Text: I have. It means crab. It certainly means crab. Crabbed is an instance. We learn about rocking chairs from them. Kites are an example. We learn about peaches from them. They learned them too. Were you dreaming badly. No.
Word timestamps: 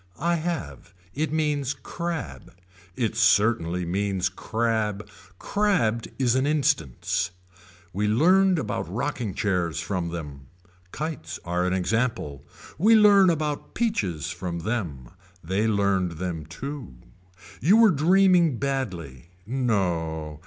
I 0.17 0.33
have. 0.37 0.95
It 1.13 1.31
means 1.31 1.75
crab. 1.75 2.55
It 2.95 3.15
certainly 3.15 3.85
means 3.85 4.29
crab. 4.29 5.07
Crabbed 5.37 6.07
is 6.17 6.33
an 6.33 6.47
instance. 6.47 7.29
We 7.93 8.07
learn 8.07 8.57
about 8.57 8.91
rocking 8.91 9.35
chairs 9.35 9.79
from 9.79 10.09
them. 10.09 10.47
Kites 10.91 11.39
are 11.45 11.67
an 11.67 11.73
example. 11.73 12.43
We 12.79 12.95
learn 12.95 13.29
about 13.29 13.75
peaches 13.75 14.31
from 14.31 14.61
them. 14.61 15.09
They 15.43 15.67
learned 15.67 16.13
them 16.13 16.47
too. 16.47 16.95
Were 17.61 17.67
you 17.91 17.91
dreaming 17.91 18.57
badly. 18.57 19.29
No. 19.45 20.39